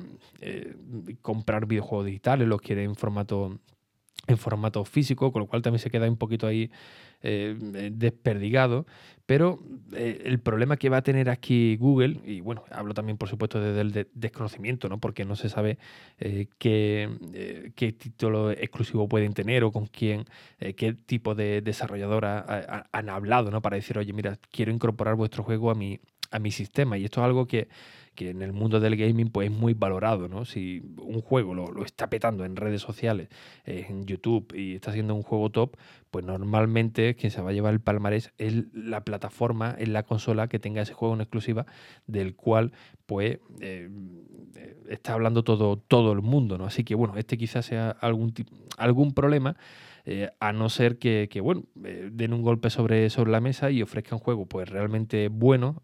comprar 1.21 1.67
videojuegos 1.67 2.07
digitales, 2.07 2.49
los 2.49 2.61
quiere 2.61 2.85
en 2.85 2.95
formato 2.95 3.59
en 4.27 4.39
formato 4.39 4.85
físico, 4.85 5.33
con 5.33 5.41
lo 5.41 5.47
cual 5.47 5.63
también 5.63 5.81
se 5.81 5.91
queda 5.91 6.09
un 6.09 6.17
poquito 6.17 6.47
ahí 6.47 6.71
eh, 7.23 7.57
desperdigado. 7.93 8.87
Pero 9.27 9.59
eh, 9.95 10.23
el 10.27 10.39
problema 10.39 10.77
que 10.77 10.91
va 10.91 10.99
a 10.99 11.03
tener 11.03 11.31
aquí 11.31 11.77
Google, 11.77 12.21
y 12.27 12.41
bueno, 12.43 12.65
hablo 12.71 12.93
también 12.93 13.17
por 13.17 13.29
supuesto 13.29 13.59
desde 13.59 13.81
el 13.81 13.91
de 13.91 14.07
desconocimiento, 14.13 14.89
¿no? 14.91 14.99
porque 14.99 15.25
no 15.25 15.35
se 15.35 15.49
sabe 15.49 15.79
eh, 16.19 16.47
qué, 16.59 17.09
eh, 17.33 17.73
qué, 17.75 17.93
título 17.93 18.51
exclusivo 18.51 19.09
pueden 19.09 19.33
tener 19.33 19.65
o 19.65 19.73
con 19.73 19.87
quién, 19.87 20.27
eh, 20.61 20.75
qué 20.75 20.93
tipo 20.93 21.35
de 21.35 21.63
desarrolladora 21.63 22.87
han 22.93 23.09
hablado 23.09 23.51
¿no? 23.51 23.63
para 23.63 23.77
decir, 23.77 23.97
oye, 23.97 24.13
mira, 24.13 24.39
quiero 24.51 24.71
incorporar 24.71 25.15
vuestro 25.15 25.43
juego 25.43 25.71
a 25.71 25.75
mi, 25.75 26.01
a 26.31 26.39
mi 26.39 26.51
sistema. 26.51 26.99
Y 26.99 27.07
esto 27.07 27.21
es 27.23 27.25
algo 27.25 27.47
que 27.47 27.69
que 28.15 28.31
en 28.31 28.43
el 28.43 28.53
mundo 28.53 28.81
del 28.81 28.97
gaming 28.97 29.31
pues 29.31 29.51
es 29.51 29.57
muy 29.57 29.75
valorado, 29.75 30.29
¿no? 30.29 30.45
Si 30.45 30.83
un 30.99 31.21
juego 31.21 31.55
lo, 31.55 31.71
lo 31.73 31.85
está 31.85 32.09
petando 32.09 32.45
en 32.45 32.57
redes 32.57 32.81
sociales, 32.81 33.29
en 33.65 34.07
YouTube 34.07 34.53
y 34.55 34.75
está 34.75 34.93
siendo 34.93 35.15
un 35.15 35.23
juego 35.23 35.51
top, 35.51 35.77
pues 36.15 36.25
normalmente 36.25 37.17
quien 37.17 37.33
se 37.33 37.43
va 37.43 37.51
a 37.51 37.53
llevar 37.53 37.75
el 37.75 37.81
palmarés 37.81 38.33
es 38.39 38.73
la 38.73 39.03
plataforma, 39.03 39.75
es 39.81 39.89
la 39.89 40.05
consola 40.05 40.47
que 40.47 40.61
tenga 40.61 40.81
ese 40.81 40.95
juego 40.95 41.13
en 41.13 41.21
exclusiva 41.21 41.67
del 42.07 42.37
cual 42.37 42.71
pues 43.07 43.41
eh, 43.61 43.91
está 44.89 45.15
hablando 45.15 45.43
todo, 45.43 45.77
todo 45.77 46.13
el 46.13 46.23
mundo, 46.23 46.57
¿no? 46.57 46.67
Así 46.67 46.85
que 46.85 46.95
bueno, 46.95 47.17
este 47.17 47.37
quizás 47.37 47.67
sea 47.67 47.91
algún, 47.91 48.33
algún 48.79 49.13
problema. 49.13 49.57
Eh, 50.07 50.31
a 50.39 50.53
no 50.53 50.69
ser 50.69 50.99
que, 50.99 51.29
que 51.29 51.41
bueno, 51.41 51.65
eh, 51.83 52.11
den 52.13 52.33
un 52.33 52.43
golpe 52.43 52.71
sobre, 52.71 53.11
sobre 53.11 53.33
la 53.33 53.41
mesa 53.41 53.73
y 53.73 53.83
ofrezcan 53.83 54.21
juego 54.21 54.47
pues 54.47 54.69
realmente 54.69 55.27
bueno, 55.29 55.83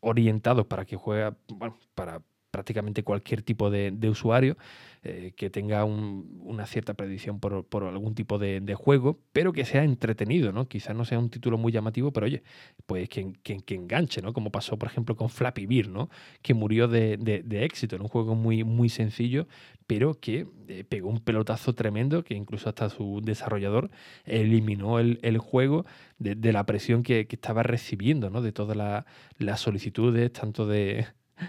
orientados 0.00 0.66
para 0.66 0.84
que 0.84 0.96
juegue, 0.96 1.34
bueno, 1.48 1.76
para 1.94 2.22
prácticamente 2.52 3.02
cualquier 3.02 3.42
tipo 3.42 3.70
de, 3.70 3.96
usuario 4.08 4.56
eh, 5.02 5.32
que 5.34 5.48
tenga 5.50 5.84
un, 5.84 6.42
una 6.44 6.66
cierta 6.66 6.94
predicción 6.94 7.40
por, 7.40 7.66
algún 7.84 8.14
tipo 8.14 8.38
de, 8.38 8.74
juego, 8.74 9.18
pero 9.32 9.52
que 9.52 9.64
sea 9.64 9.84
entretenido, 9.84 10.52
¿no? 10.52 10.68
Quizás 10.68 10.94
no 10.94 11.04
sea 11.04 11.18
un 11.18 11.30
título 11.30 11.58
muy 11.58 11.72
llamativo, 11.72 12.12
pero 12.12 12.26
oye, 12.26 12.42
pues 12.86 13.08
que, 13.08 13.32
que, 13.42 13.74
enganche, 13.74 14.20
¿no? 14.22 14.32
Como 14.32 14.52
pasó, 14.52 14.78
por 14.78 14.88
ejemplo, 14.88 15.16
con 15.16 15.30
Flappy 15.30 15.66
Bird, 15.66 15.88
¿no? 15.88 16.10
Que 16.42 16.54
murió 16.54 16.88
de, 16.88 17.18
éxito 17.64 17.96
en 17.96 18.02
un 18.02 18.08
juego 18.08 18.34
muy, 18.34 18.64
muy 18.64 18.90
sencillo, 18.90 19.48
pero 19.86 20.20
que 20.20 20.46
eh, 20.68 20.84
pegó 20.84 21.08
un 21.08 21.20
pelotazo 21.20 21.74
tremendo, 21.74 22.22
que 22.22 22.34
incluso 22.34 22.68
hasta 22.68 22.90
su 22.90 23.20
desarrollador 23.24 23.90
eliminó 24.26 24.98
el, 24.98 25.38
juego 25.38 25.86
de, 26.18 26.52
la 26.52 26.66
presión 26.66 27.02
que, 27.02 27.26
estaba 27.30 27.62
recibiendo, 27.62 28.28
¿no? 28.28 28.42
De 28.42 28.52
todas 28.52 28.76
la, 28.76 29.06
las 29.38 29.60
solicitudes, 29.60 30.32
tanto 30.32 30.66
de 30.66 31.06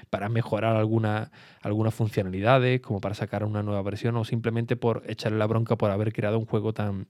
para 0.10 0.30
mejorar 0.30 0.76
alguna, 0.76 1.32
algunas 1.62 1.94
funcionalidades, 1.94 2.82
como 2.82 3.00
para 3.02 3.16
sacar 3.16 3.44
una 3.44 3.64
nueva 3.64 3.82
versión, 3.82 4.16
o 4.18 4.24
simplemente 4.24 4.76
por 4.76 5.04
echarle 5.08 5.38
la 5.38 5.48
bronca 5.48 5.78
por 5.78 5.92
haber 5.92 6.14
creado 6.14 6.40
un 6.40 6.46
juego 6.46 6.74
tan, 6.74 7.08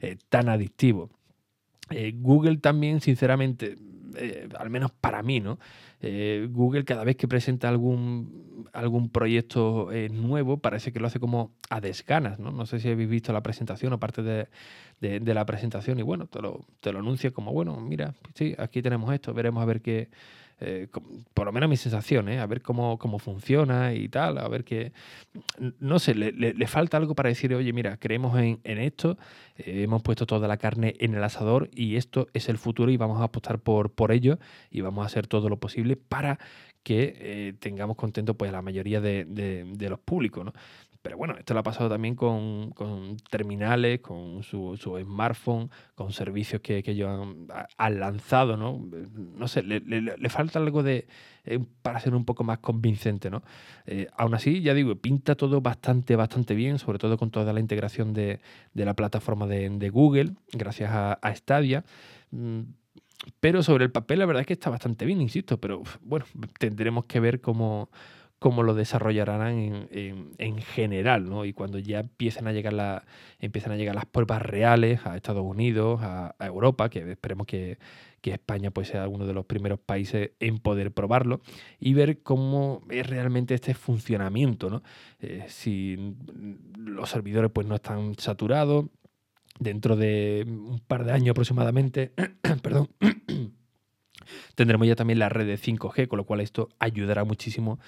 eh, 0.00 0.16
tan 0.28 0.48
adictivo. 0.48 1.10
Eh, 1.90 2.12
Google 2.16 2.58
también, 2.58 3.00
sinceramente, 3.00 3.76
eh, 4.16 4.48
al 4.58 4.70
menos 4.70 4.90
para 4.90 5.22
mí, 5.22 5.40
¿no? 5.40 5.58
Google 6.50 6.84
cada 6.84 7.02
vez 7.02 7.16
que 7.16 7.26
presenta 7.26 7.70
algún, 7.70 8.68
algún 8.74 9.08
proyecto 9.08 9.88
nuevo 10.10 10.58
parece 10.58 10.92
que 10.92 11.00
lo 11.00 11.06
hace 11.06 11.18
como 11.18 11.52
a 11.70 11.80
desganas, 11.80 12.38
¿no? 12.38 12.50
No 12.50 12.66
sé 12.66 12.78
si 12.78 12.90
habéis 12.90 13.08
visto 13.08 13.32
la 13.32 13.42
presentación 13.42 13.94
o 13.94 13.98
parte 13.98 14.22
de, 14.22 14.48
de, 15.00 15.20
de 15.20 15.34
la 15.34 15.46
presentación 15.46 15.98
y 15.98 16.02
bueno, 16.02 16.26
te 16.26 16.42
lo, 16.42 16.66
te 16.80 16.92
lo 16.92 16.98
anuncia 16.98 17.30
como, 17.30 17.54
bueno, 17.54 17.80
mira, 17.80 18.14
sí, 18.34 18.54
aquí 18.58 18.82
tenemos 18.82 19.14
esto, 19.14 19.32
veremos 19.32 19.62
a 19.62 19.66
ver 19.66 19.80
qué, 19.80 20.10
eh, 20.60 20.88
por 21.34 21.46
lo 21.46 21.52
menos 21.52 21.68
mi 21.68 21.76
sensación, 21.76 22.28
¿eh? 22.28 22.38
a 22.38 22.46
ver 22.46 22.62
cómo, 22.62 22.98
cómo 22.98 23.18
funciona 23.18 23.92
y 23.94 24.08
tal, 24.08 24.38
a 24.38 24.48
ver 24.48 24.64
qué, 24.64 24.92
no 25.80 25.98
sé, 25.98 26.14
le, 26.14 26.66
falta 26.66 26.96
algo 26.96 27.14
para 27.14 27.28
decir, 27.28 27.54
oye, 27.54 27.72
mira, 27.72 27.96
creemos 27.96 28.38
en, 28.38 28.60
en 28.64 28.78
esto, 28.78 29.18
eh, 29.56 29.82
hemos 29.82 30.02
puesto 30.02 30.26
toda 30.26 30.48
la 30.48 30.56
carne 30.56 30.94
en 31.00 31.14
el 31.14 31.24
asador 31.24 31.70
y 31.74 31.96
esto 31.96 32.28
es 32.32 32.48
el 32.48 32.58
futuro 32.58 32.90
y 32.90 32.96
vamos 32.96 33.20
a 33.20 33.24
apostar 33.24 33.58
por, 33.58 33.90
por 33.90 34.12
ello 34.12 34.38
y 34.70 34.80
vamos 34.80 35.02
a 35.02 35.06
hacer 35.06 35.26
todo 35.26 35.48
lo 35.48 35.58
posible 35.58 35.96
para 35.96 36.38
que 36.82 37.16
eh, 37.18 37.54
tengamos 37.58 37.96
contento 37.96 38.34
pues, 38.34 38.50
a 38.50 38.52
la 38.52 38.62
mayoría 38.62 39.00
de, 39.00 39.24
de, 39.24 39.64
de 39.64 39.90
los 39.90 39.98
públicos. 39.98 40.44
¿no? 40.44 40.52
Pero 41.04 41.18
bueno, 41.18 41.34
esto 41.38 41.52
lo 41.52 41.60
ha 41.60 41.62
pasado 41.62 41.90
también 41.90 42.14
con, 42.14 42.72
terminales, 43.28 44.00
con 44.00 44.42
su, 44.42 44.78
su, 44.78 44.98
smartphone, 44.98 45.68
con 45.94 46.12
servicios 46.12 46.62
que, 46.62 46.82
ellos 46.86 47.10
han, 47.76 48.00
lanzado, 48.00 48.56
¿no? 48.56 48.82
No 49.36 49.46
sé, 49.46 49.62
le, 49.62 50.28
falta 50.30 50.58
algo 50.58 50.82
de 50.82 51.06
eh, 51.44 51.60
para 51.82 52.00
ser 52.00 52.14
un 52.14 52.24
poco 52.24 52.42
más 52.42 52.60
convincente, 52.60 53.28
¿no? 53.28 53.42
Eh, 53.84 54.08
aún 54.16 54.34
así, 54.34 54.62
ya 54.62 54.72
digo, 54.72 54.96
pinta 54.96 55.34
todo 55.34 55.60
bastante, 55.60 56.16
bastante 56.16 56.54
bien, 56.54 56.78
sobre 56.78 56.98
todo 56.98 57.18
con 57.18 57.30
toda 57.30 57.52
la 57.52 57.60
integración 57.60 58.14
de, 58.14 58.40
la 58.72 58.94
plataforma 58.94 59.46
de, 59.46 59.68
de, 59.68 59.90
Google, 59.90 60.30
gracias 60.54 60.90
a, 60.90 61.12
a 61.12 61.34
Stadia. 61.34 61.84
Mm, 62.30 62.62
pero 63.40 63.62
sobre 63.62 63.84
el 63.84 63.92
papel 63.92 64.20
la 64.20 64.26
verdad 64.26 64.40
es 64.40 64.46
que 64.46 64.54
está 64.54 64.70
bastante 64.70 65.04
bien, 65.04 65.20
insisto, 65.20 65.60
pero 65.60 65.82
bueno, 66.00 66.24
tendremos 66.58 67.04
que 67.04 67.20
ver 67.20 67.42
cómo 67.42 67.90
cómo 68.44 68.62
lo 68.62 68.74
desarrollarán 68.74 69.56
en, 69.56 69.88
en, 69.90 70.34
en, 70.36 70.58
general, 70.58 71.30
¿no? 71.30 71.46
Y 71.46 71.54
cuando 71.54 71.78
ya 71.78 72.00
empiezan 72.00 72.46
a 72.46 72.52
llegar 72.52 72.74
las 72.74 74.04
pruebas 74.12 74.42
reales 74.42 75.00
a 75.06 75.16
Estados 75.16 75.42
Unidos, 75.42 76.00
a, 76.02 76.34
Europa, 76.40 76.90
que 76.90 77.10
esperemos 77.10 77.46
que, 77.46 77.78
que, 78.20 78.32
España 78.32 78.70
pues, 78.70 78.88
sea 78.88 79.08
uno 79.08 79.24
de 79.26 79.32
los 79.32 79.46
primeros 79.46 79.78
países 79.80 80.32
en 80.40 80.58
poder 80.58 80.92
probarlo 80.92 81.40
y 81.80 81.94
ver 81.94 82.22
cómo 82.22 82.82
es 82.90 83.06
realmente 83.06 83.54
este 83.54 83.72
funcionamiento, 83.72 84.68
¿no? 84.68 84.82
Eh, 85.20 85.46
si 85.48 86.14
los 86.76 87.08
servidores 87.08 87.50
pues 87.50 87.66
no 87.66 87.76
están 87.76 88.14
saturados, 88.18 88.84
dentro 89.58 89.96
de 89.96 90.44
un 90.46 90.80
par 90.80 91.06
de 91.06 91.12
años 91.12 91.30
aproximadamente, 91.30 92.12
perdón, 92.62 92.90
tendremos 94.54 94.86
ya 94.86 94.96
también 94.96 95.18
la 95.18 95.28
red 95.28 95.46
de 95.46 95.58
5G, 95.58 96.08
con 96.08 96.16
lo 96.16 96.24
cual 96.24 96.40
esto 96.40 96.68
ayudará 96.78 97.24
muchísimo 97.24 97.78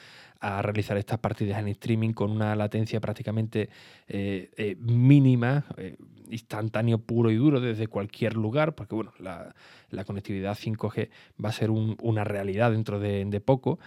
a 0.40 0.62
realizar 0.62 0.97
estas 0.97 1.18
partidas 1.18 1.59
en 1.59 1.68
streaming 1.68 2.12
con 2.12 2.30
una 2.30 2.54
latencia 2.56 3.00
prácticamente 3.00 3.71
eh, 4.09 4.50
eh, 4.56 4.76
mínima, 4.78 5.64
eh, 5.76 5.97
instantáneo 6.30 6.99
puro 6.99 7.30
y 7.30 7.37
duro 7.37 7.61
desde 7.61 7.88
cualquier 7.88 8.35
lugar, 8.35 8.75
porque 8.75 8.95
bueno, 8.95 9.12
la, 9.18 9.54
conectividad 10.04 10.56
5G 10.56 11.09
va 11.42 11.49
a 11.49 11.52
ser 11.52 11.71
un, 11.71 11.97
una 12.02 12.25
realidad 12.25 12.73
dentro 12.73 13.00
de, 13.00 13.25
de 13.25 13.40
poco. 13.40 13.78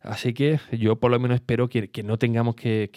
Así 0.00 0.34
que 0.34 0.60
yo 0.72 0.96
por 0.96 1.10
lo 1.10 1.18
menos 1.18 1.36
espero 1.36 1.68
que, 1.68 1.90
no 2.04 2.18
tengamos 2.18 2.54
que, 2.54 2.90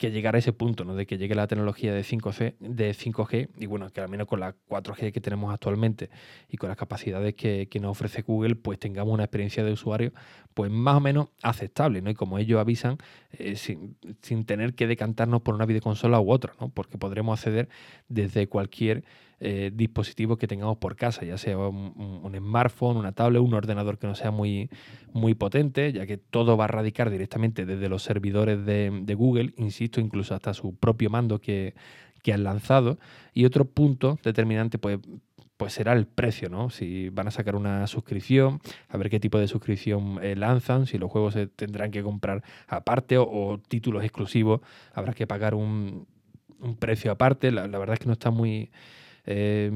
llegar 0.00 0.34
a 0.34 0.38
ese 0.38 0.52
punto, 0.52 0.84
¿no? 0.84 0.94
de 0.94 1.06
que 1.06 1.18
llegue 1.18 1.34
la 1.34 1.46
tecnología 1.46 1.94
de 1.94 2.02
5G, 2.02 2.56
de 2.58 2.90
5G 2.90 3.48
y 3.58 3.66
bueno, 3.66 3.90
que 3.90 4.00
al 4.00 4.08
menos 4.08 4.26
con 4.26 4.40
la 4.40 4.54
4G 4.68 5.12
que 5.12 5.20
tenemos 5.20 5.52
actualmente 5.52 6.10
y 6.48 6.56
con 6.56 6.68
las 6.68 6.76
capacidades 6.76 7.34
que, 7.34 7.68
que 7.68 7.80
nos 7.80 7.92
ofrece 7.92 8.22
Google, 8.22 8.56
pues 8.56 8.78
tengamos 8.78 9.14
una 9.14 9.24
experiencia 9.24 9.64
de 9.64 9.72
usuario 9.72 10.12
pues 10.54 10.70
más 10.70 10.96
o 10.96 11.00
menos 11.00 11.28
aceptable, 11.42 12.00
¿no? 12.00 12.08
Y 12.08 12.14
como 12.14 12.38
ellos 12.38 12.58
avisan, 12.58 12.96
eh, 13.32 13.56
sin, 13.56 13.98
sin, 14.22 14.46
tener 14.46 14.74
que 14.74 14.86
decantarnos 14.86 15.42
por 15.42 15.54
una 15.54 15.66
videoconsola 15.66 16.18
u 16.18 16.32
otra, 16.32 16.54
¿no? 16.58 16.70
Porque 16.70 16.96
podremos 16.96 17.38
acceder 17.38 17.68
desde 18.08 18.46
cualquier 18.46 19.04
eh, 19.40 19.70
dispositivos 19.74 20.38
que 20.38 20.46
tengamos 20.46 20.78
por 20.78 20.96
casa, 20.96 21.24
ya 21.24 21.36
sea 21.38 21.58
un, 21.58 22.32
smartphone, 22.36 22.96
una 22.96 23.12
tablet, 23.12 23.42
un 23.42 23.54
ordenador 23.54 23.98
que 23.98 24.06
no 24.06 24.14
sea 24.14 24.30
muy, 24.30 24.70
muy 25.12 25.34
potente, 25.34 25.92
ya 25.92 26.06
que 26.06 26.16
todo 26.16 26.56
va 26.56 26.64
a 26.64 26.68
radicar 26.68 27.10
directamente 27.10 27.66
desde 27.66 27.88
los 27.88 28.02
servidores 28.02 28.64
de, 28.64 29.14
Google, 29.14 29.52
insisto, 29.56 30.00
incluso 30.00 30.34
hasta 30.34 30.54
su 30.54 30.74
propio 30.74 31.10
mando 31.10 31.38
que, 31.40 31.74
han 32.32 32.42
lanzado. 32.42 32.98
Y 33.34 33.44
otro 33.44 33.66
punto 33.66 34.18
determinante, 34.24 34.78
pues 34.78 34.98
pues 35.56 35.72
será 35.72 35.94
el 35.94 36.06
precio, 36.06 36.50
¿no? 36.50 36.68
Si 36.68 37.08
van 37.08 37.28
a 37.28 37.30
sacar 37.30 37.56
una 37.56 37.86
suscripción, 37.86 38.60
a 38.88 38.98
ver 38.98 39.08
qué 39.08 39.18
tipo 39.20 39.38
de 39.38 39.48
suscripción 39.48 40.18
eh, 40.22 40.36
lanzan, 40.36 40.86
si 40.86 40.98
los 40.98 41.10
juegos 41.10 41.32
se 41.32 41.46
tendrán 41.46 41.90
que 41.90 42.02
comprar 42.02 42.42
aparte 42.68 43.16
o, 43.16 43.22
o 43.22 43.58
títulos 43.58 44.04
exclusivos, 44.04 44.60
habrá 44.92 45.14
que 45.14 45.26
pagar 45.26 45.54
un, 45.54 46.06
precio 46.78 47.10
aparte. 47.10 47.50
La, 47.50 47.66
verdad 47.66 47.94
es 47.94 48.00
que 48.00 48.06
no 48.06 48.12
está 48.12 48.30
muy, 48.30 48.70
eh, 49.26 49.70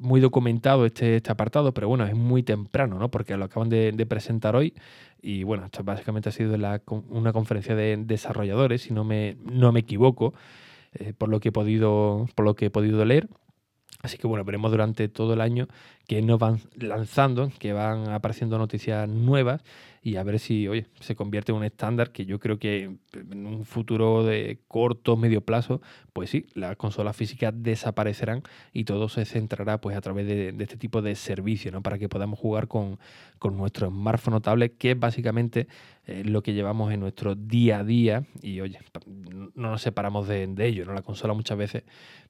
muy 0.00 0.20
documentado 0.20 0.86
este, 0.86 1.16
este, 1.16 1.30
apartado, 1.30 1.72
pero 1.72 1.88
bueno, 1.88 2.04
es 2.06 2.14
muy 2.14 2.42
temprano, 2.42 2.98
¿no? 2.98 3.10
Porque 3.10 3.36
lo 3.36 3.44
acaban 3.44 3.68
de, 3.68 4.06
presentar 4.08 4.56
hoy 4.56 4.74
y 5.22 5.44
bueno, 5.44 5.66
esto 5.66 5.84
básicamente 5.84 6.28
ha 6.28 6.32
sido 6.32 6.56
una 7.08 7.32
conferencia 7.32 7.74
de 7.76 7.96
desarrolladores, 7.98 8.82
si 8.82 8.92
no 8.92 9.04
me, 9.04 9.36
no 9.44 9.72
me 9.72 9.80
equivoco, 9.80 10.34
eh, 10.94 11.12
por, 11.16 11.28
lo 11.28 11.40
que 11.40 11.50
he 11.50 11.52
podido, 11.52 12.26
por 12.34 12.44
lo 12.44 12.54
que 12.56 12.66
he 12.66 12.70
podido 12.70 13.04
leer. 13.04 13.28
Así 14.00 14.16
que 14.16 14.26
bueno, 14.26 14.44
veremos 14.44 14.70
durante 14.70 15.08
todo 15.08 15.34
el 15.34 15.40
año 15.40 15.66
que 16.06 16.22
nos 16.22 16.38
van 16.38 16.60
lanzando, 16.76 17.50
que 17.58 17.72
van 17.72 18.08
apareciendo 18.08 18.56
noticias 18.56 19.08
nuevas 19.08 19.62
y 20.02 20.16
a 20.16 20.22
ver 20.22 20.38
si, 20.38 20.68
oye, 20.68 20.86
se 21.00 21.16
convierte 21.16 21.52
en 21.52 21.58
un 21.58 21.64
estándar 21.64 22.12
que 22.12 22.24
yo 22.24 22.38
creo 22.38 22.58
que 22.58 22.96
en 23.12 23.46
un 23.46 23.64
futuro 23.64 24.24
de 24.24 24.60
corto, 24.68 25.16
medio 25.16 25.40
plazo, 25.40 25.82
pues 26.12 26.30
sí, 26.30 26.46
las 26.54 26.76
consolas 26.76 27.16
físicas 27.16 27.52
desaparecerán 27.56 28.42
y 28.72 28.84
todo 28.84 29.08
se 29.08 29.24
centrará 29.24 29.80
pues 29.80 29.96
a 29.96 30.00
través 30.00 30.26
de, 30.26 30.54
este 30.58 30.76
tipo 30.76 31.02
de 31.02 31.14
servicio, 31.14 31.72
¿no? 31.72 31.82
Para 31.82 31.98
que 31.98 32.08
podamos 32.08 32.38
jugar 32.38 32.68
con, 32.68 32.98
con 33.38 33.56
nuestro 33.56 33.88
smartphone 33.88 34.34
o 34.34 34.40
tablet, 34.40 34.78
que 34.78 34.92
es 34.92 34.98
básicamente 34.98 35.66
eh, 36.06 36.22
lo 36.24 36.42
que 36.42 36.54
llevamos 36.54 36.92
en 36.92 37.00
nuestro 37.00 37.34
día 37.34 37.80
a 37.80 37.84
día 37.84 38.24
y, 38.40 38.60
oye, 38.60 38.78
no 39.58 39.70
nos 39.70 39.82
separamos 39.82 40.28
de, 40.28 40.46
de 40.46 40.66
ello, 40.66 40.84
¿no? 40.86 40.94
La 40.94 41.02
consola 41.02 41.34
muchas 41.34 41.58
veces 41.58 41.84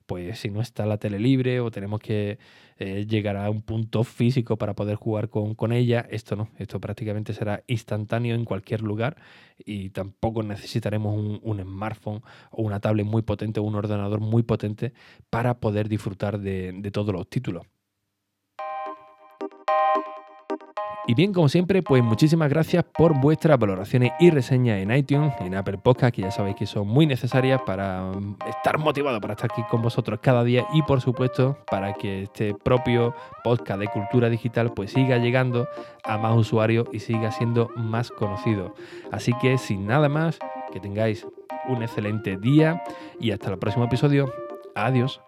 pues 0.09 0.39
si 0.39 0.49
no 0.49 0.63
está 0.63 0.87
la 0.87 0.97
tele 0.97 1.19
libre 1.19 1.61
o 1.61 1.71
tenemos 1.71 2.01
que 2.01 2.39
eh, 2.79 3.05
llegar 3.07 3.37
a 3.37 3.51
un 3.51 3.61
punto 3.61 4.05
físico 4.05 4.57
para 4.57 4.75
poder 4.75 4.97
jugar 4.97 5.29
con, 5.29 5.71
ella, 5.71 6.07
esto 6.11 6.35
no, 6.35 6.49
esto 6.57 6.81
prácticamente 6.81 7.35
será 7.35 7.63
instantáneo 7.67 8.35
en 8.35 8.47
cualquier 8.47 8.81
lugar 8.81 9.19
y 9.59 9.91
tampoco 9.91 10.43
necesitaremos 10.43 11.15
un, 11.43 11.61
smartphone 11.61 12.23
o 12.51 12.63
una 12.63 12.81
tablet 12.81 13.05
muy 13.07 13.21
potente 13.21 13.61
o 13.61 13.65
un 13.65 13.75
ordenador 13.75 14.21
muy 14.21 14.43
potente 14.43 14.95
para 15.29 15.61
poder 15.61 15.91
disfrutar 15.91 16.41
de 16.41 16.91
todos 16.91 17.13
los 17.13 17.29
títulos. 17.29 17.67
Y 21.09 21.15
bien, 21.15 21.33
como 21.33 21.49
siempre, 21.49 21.83
pues 21.83 22.05
muchísimas 22.05 22.51
gracias 22.51 22.85
por 22.85 23.19
vuestras 23.19 23.59
valoraciones 23.59 24.13
y 24.21 24.29
reseñas 24.29 24.83
en 24.83 24.91
iTunes, 24.95 25.33
en 25.41 25.55
Apple 25.55 25.79
Podcast, 25.79 26.15
que 26.15 26.21
ya 26.21 26.31
sabéis 26.31 26.57
que 26.57 26.67
son 26.67 26.87
muy 26.87 27.07
necesarias 27.07 27.63
para 27.65 28.03
mm, 28.03 28.37
estar 28.47 28.77
motivado 28.77 29.19
para 29.19 29.33
estar 29.33 29.51
aquí 29.51 29.63
con 29.71 29.81
vosotros 29.81 30.21
cada 30.23 30.45
día 30.45 30.67
y 30.75 30.83
por 30.83 31.01
supuesto 31.01 31.57
para 31.71 31.95
que 31.95 32.25
este 32.25 32.55
propio 32.55 33.15
podcast 33.43 33.81
de 33.81 33.87
cultura 33.87 34.29
digital 34.29 34.75
pues 34.75 34.93
siga 34.93 35.17
llegando 35.17 35.67
a 36.05 36.19
más 36.19 36.37
usuarios 36.37 36.87
y 36.93 36.99
siga 36.99 37.33
siendo 37.33 37.71
más 37.75 38.11
conocido. 38.11 38.75
Así 39.11 39.33
que 39.41 39.57
sin 39.57 39.87
nada 39.87 40.11
más, 40.11 40.39
que 40.75 40.79
tengáis 40.79 41.27
un 41.69 41.83
excelente 41.83 42.37
día 42.37 42.83
y 43.19 43.31
hasta 43.31 43.51
el 43.51 43.59
próximo 43.59 43.87
episodio. 43.87 44.31
Adiós. 44.75 45.23